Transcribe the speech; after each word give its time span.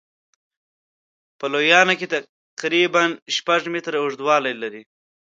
په 1.39 1.45
لویانو 1.53 1.93
کې 1.99 2.07
تقریبا 2.15 3.03
شپږ 3.35 3.61
متره 3.73 3.97
اوږدوالی 3.99 4.53
لري. 4.61 4.81